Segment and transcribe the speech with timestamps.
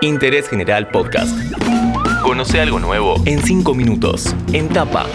[0.00, 1.36] Interés General Podcast.
[2.22, 4.34] Conoce algo nuevo en 5 minutos.
[4.52, 5.06] En tapa.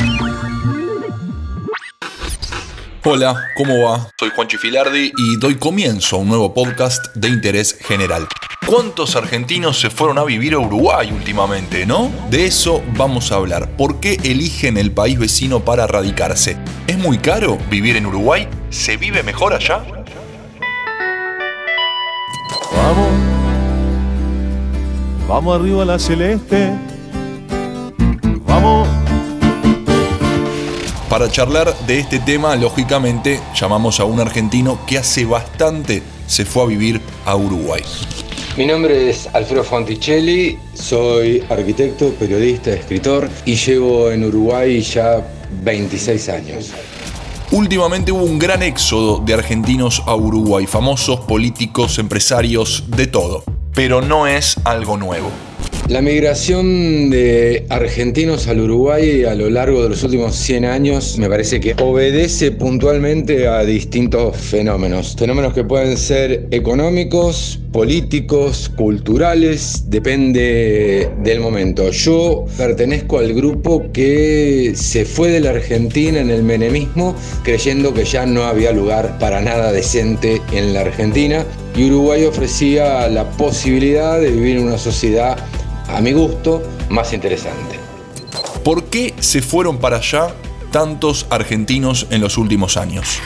[3.06, 4.10] Hola, ¿cómo va?
[4.20, 8.28] Soy Juanchi Filardi y doy comienzo a un nuevo podcast de interés general.
[8.66, 12.12] ¿Cuántos argentinos se fueron a vivir a Uruguay últimamente, no?
[12.30, 13.70] De eso vamos a hablar.
[13.78, 16.58] ¿Por qué eligen el país vecino para radicarse?
[16.88, 18.48] ¿Es muy caro vivir en Uruguay?
[18.70, 19.82] ¿Se vive mejor allá?
[22.76, 23.33] Vamos,
[25.34, 26.70] vamos arriba a la celeste.
[28.46, 28.88] Vamos.
[31.10, 36.64] Para charlar de este tema, lógicamente, llamamos a un argentino que hace bastante se fue
[36.64, 37.82] a vivir a Uruguay.
[38.58, 45.28] Mi nombre es Alfredo Fonticelli, soy arquitecto, periodista, escritor y llevo en Uruguay ya
[45.64, 46.72] 26 años.
[47.50, 53.44] Últimamente hubo un gran éxodo de argentinos a Uruguay, famosos, políticos, empresarios, de todo.
[53.74, 55.32] Pero no es algo nuevo.
[55.90, 61.28] La migración de argentinos al Uruguay a lo largo de los últimos 100 años me
[61.28, 65.14] parece que obedece puntualmente a distintos fenómenos.
[65.18, 71.92] Fenómenos que pueden ser económicos, políticos, culturales, depende del momento.
[71.92, 78.06] Yo pertenezco al grupo que se fue de la Argentina en el menemismo creyendo que
[78.06, 81.46] ya no había lugar para nada decente en la Argentina
[81.76, 85.38] y Uruguay ofrecía la posibilidad de vivir en una sociedad
[85.88, 87.80] a mi gusto, más interesante.
[88.64, 90.34] ¿Por qué se fueron para allá
[90.72, 93.20] tantos argentinos en los últimos años?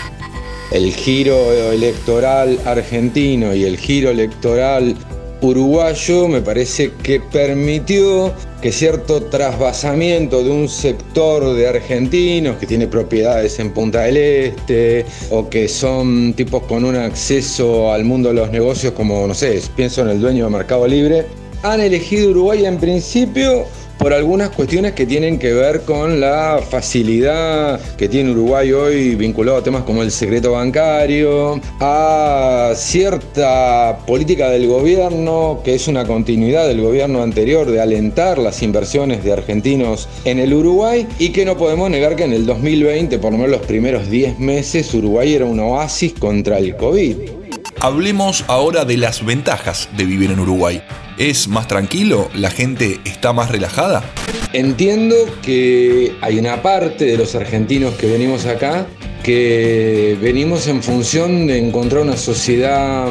[0.72, 4.96] El giro electoral argentino y el giro electoral
[5.42, 12.88] uruguayo me parece que permitió que cierto trasvasamiento de un sector de argentinos que tiene
[12.88, 18.36] propiedades en Punta del Este o que son tipos con un acceso al mundo de
[18.36, 21.28] los negocios como, no sé, pienso en el dueño de Mercado Libre,
[21.64, 23.66] han elegido Uruguay en principio
[23.98, 29.58] por algunas cuestiones que tienen que ver con la facilidad que tiene Uruguay hoy vinculado
[29.58, 36.68] a temas como el secreto bancario, a cierta política del gobierno que es una continuidad
[36.68, 41.58] del gobierno anterior de alentar las inversiones de argentinos en el Uruguay y que no
[41.58, 45.46] podemos negar que en el 2020, por lo menos los primeros 10 meses, Uruguay era
[45.46, 47.37] un oasis contra el COVID.
[47.80, 50.82] Hablemos ahora de las ventajas de vivir en Uruguay.
[51.20, 52.28] ¿Es más tranquilo?
[52.34, 54.04] ¿La gente está más relajada?
[54.52, 58.88] Entiendo que hay una parte de los argentinos que venimos acá
[59.28, 63.10] que venimos en función de encontrar una sociedad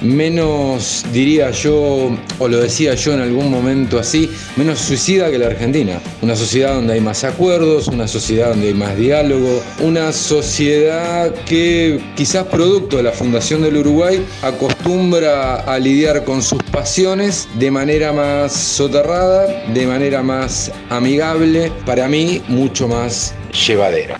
[0.00, 5.48] menos, diría yo, o lo decía yo en algún momento así, menos suicida que la
[5.48, 6.00] Argentina.
[6.22, 12.00] Una sociedad donde hay más acuerdos, una sociedad donde hay más diálogo, una sociedad que
[12.16, 18.14] quizás producto de la fundación del Uruguay acostumbra a lidiar con sus pasiones de manera
[18.14, 23.34] más soterrada, de manera más amigable, para mí mucho más
[23.66, 24.18] llevadera.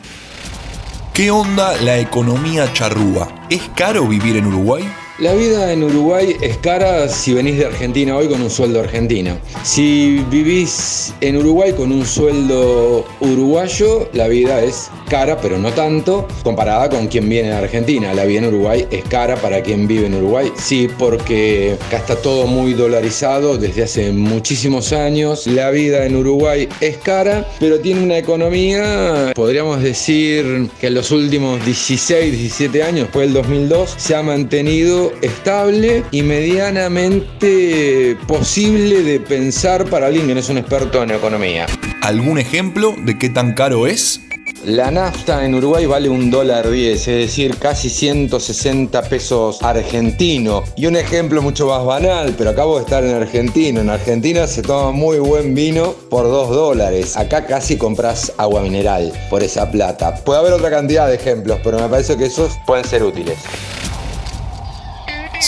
[1.18, 3.26] ¿Qué onda la economía charrúa?
[3.50, 4.88] ¿Es caro vivir en Uruguay?
[5.20, 9.36] La vida en Uruguay es cara si venís de Argentina hoy con un sueldo argentino.
[9.64, 16.28] Si vivís en Uruguay con un sueldo uruguayo, la vida es cara, pero no tanto,
[16.44, 18.14] comparada con quien viene de Argentina.
[18.14, 20.52] La vida en Uruguay es cara para quien vive en Uruguay.
[20.56, 25.48] Sí, porque acá está todo muy dolarizado desde hace muchísimos años.
[25.48, 31.10] La vida en Uruguay es cara, pero tiene una economía, podríamos decir que en los
[31.10, 39.20] últimos 16, 17 años, después del 2002, se ha mantenido estable y medianamente posible de
[39.20, 41.66] pensar para alguien que no es un experto en economía.
[42.02, 44.20] ¿Algún ejemplo de qué tan caro es?
[44.64, 50.64] La nafta en Uruguay vale un dólar 10, es decir, casi 160 pesos argentino.
[50.76, 53.80] Y un ejemplo mucho más banal, pero acabo de estar en Argentina.
[53.80, 57.16] En Argentina se toma muy buen vino por 2 dólares.
[57.16, 60.16] Acá casi compras agua mineral por esa plata.
[60.16, 63.38] Puede haber otra cantidad de ejemplos, pero me parece que esos pueden ser útiles.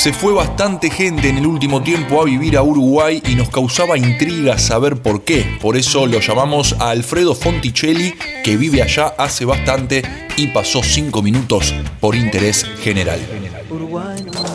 [0.00, 3.98] Se fue bastante gente en el último tiempo a vivir a Uruguay y nos causaba
[3.98, 5.44] intriga saber por qué.
[5.60, 10.00] Por eso lo llamamos a Alfredo Fonticelli, que vive allá hace bastante
[10.38, 13.20] y pasó cinco minutos por interés general.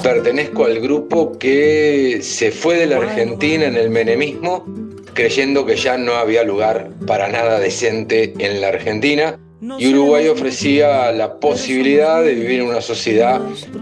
[0.02, 4.66] Pertenezco al grupo que se fue de la Argentina en el menemismo
[5.14, 11.12] creyendo que ya no había lugar para nada decente en la Argentina y Uruguay ofrecía
[11.12, 13.42] la posibilidad de vivir en una sociedad,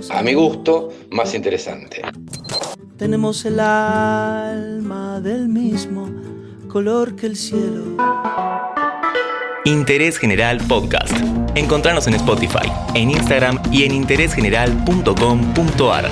[0.09, 2.01] a mi gusto, más interesante.
[2.97, 6.09] Tenemos el alma del mismo
[6.67, 7.83] color que el cielo.
[9.65, 11.13] Interés General Podcast.
[11.55, 16.09] Encontrarnos en Spotify, en Instagram y en interésgeneral.com.ar.